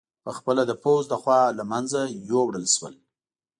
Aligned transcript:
په 0.25 0.31
خپله 0.37 0.61
د 0.67 0.71
پوځ 0.83 1.03
له 1.11 1.17
خوا 1.21 1.41
له 1.57 1.63
منځه 1.71 1.99
یووړل 2.31 2.65
شول 2.75 2.95